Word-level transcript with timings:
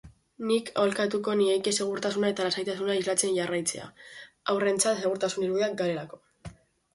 Nik 0.51 0.69
aholkatuko 0.83 1.35
nieke 1.41 1.73
segurtasuna 1.77 2.31
eta 2.33 2.47
lasaitasuna 2.47 2.95
islatzen 3.01 3.35
jarraitzea, 3.37 3.85
haurrentzat 4.55 5.05
segurtasun 5.05 5.47
irudiak 5.51 5.79
garelako. 5.85 6.21